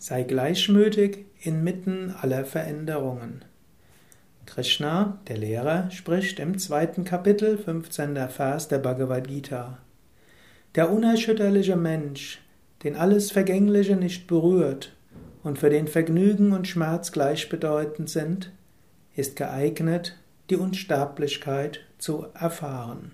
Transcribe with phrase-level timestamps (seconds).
[0.00, 3.44] Sei gleichmütig inmitten aller Veränderungen.
[4.46, 8.16] Krishna, der Lehrer, spricht im zweiten Kapitel, 15.
[8.28, 9.78] Vers der Bhagavad Gita.
[10.76, 12.40] Der unerschütterliche Mensch,
[12.84, 14.94] den alles Vergängliche nicht berührt
[15.42, 18.52] und für den Vergnügen und Schmerz gleichbedeutend sind,
[19.16, 20.16] ist geeignet,
[20.48, 23.10] die Unsterblichkeit zu erfahren.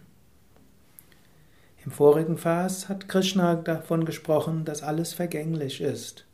[1.82, 6.26] Im vorigen Vers hat Krishna davon gesprochen, dass alles vergänglich ist.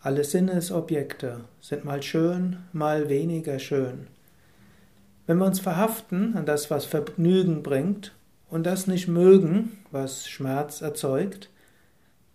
[0.00, 4.06] Alle Sinnesobjekte sind mal schön, mal weniger schön.
[5.26, 8.12] Wenn wir uns verhaften an das, was Vergnügen bringt,
[8.48, 11.50] und das nicht mögen, was Schmerz erzeugt,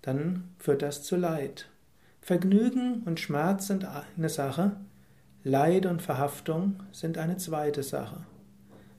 [0.02, 1.68] dann führt das zu Leid.
[2.22, 4.76] Vergnügen und Schmerz sind eine Sache,
[5.44, 8.18] Leid und Verhaftung sind eine zweite Sache.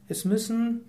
[0.08, 0.80] Es müssen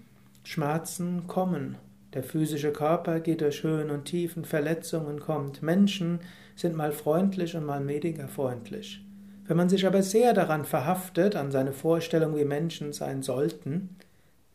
[0.44, 1.78] Schmerzen kommen,
[2.14, 5.62] der physische Körper geht durch Höhen und Tiefen, Verletzungen kommt.
[5.62, 6.20] Menschen
[6.56, 9.04] sind mal freundlich und mal weniger freundlich.
[9.46, 13.98] Wenn man sich aber sehr daran verhaftet, an seine Vorstellung, wie Menschen sein sollten,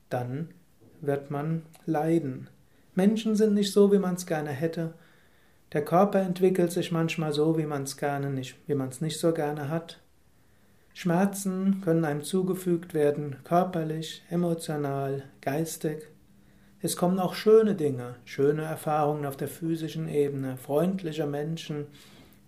[0.09, 0.49] dann
[1.01, 2.49] wird man leiden.
[2.95, 4.95] Menschen sind nicht so, wie man es gerne hätte.
[5.73, 9.21] Der Körper entwickelt sich manchmal so, wie man es gerne nicht, wie man es nicht
[9.21, 10.01] so gerne hat.
[10.95, 16.09] Schmerzen können einem zugefügt werden, körperlich, emotional, geistig.
[16.81, 21.87] Es kommen auch schöne Dinge, schöne Erfahrungen auf der physischen Ebene, freundliche Menschen,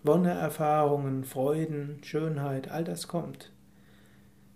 [0.03, 3.51] Wonneerfahrungen, Freuden, Schönheit, all das kommt.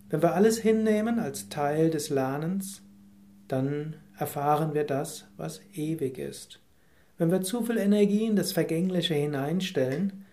[0.09, 2.83] Wenn wir alles hinnehmen als Teil des Lernens,
[3.47, 6.61] dann erfahren wir das, was ewig ist.
[7.17, 10.25] Wenn wir zu viel Energie in das Vergängliche hineinstellen,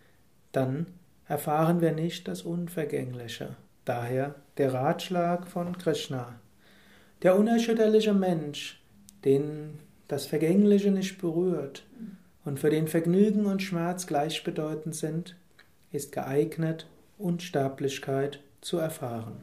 [0.52, 0.86] dann
[1.26, 3.56] erfahren wir nicht das Unvergängliche.
[3.84, 6.38] Daher der Ratschlag von Krishna.
[7.22, 8.81] Der unerschütterliche Mensch
[9.24, 9.78] den
[10.08, 11.84] das Vergängliche nicht berührt
[12.44, 15.36] und für den Vergnügen und Schmerz gleichbedeutend sind,
[15.90, 16.86] ist geeignet,
[17.18, 19.42] Unsterblichkeit zu erfahren.